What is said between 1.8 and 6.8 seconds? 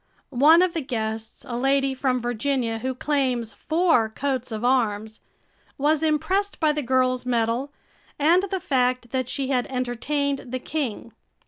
from Virginia who claims four coats of arms, was impressed by